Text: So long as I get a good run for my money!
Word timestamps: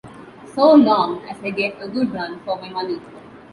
So 0.55 0.73
long 0.73 1.21
as 1.29 1.37
I 1.43 1.51
get 1.51 1.79
a 1.79 1.87
good 1.87 2.11
run 2.11 2.39
for 2.39 2.55
my 2.59 2.69
money! 2.71 2.99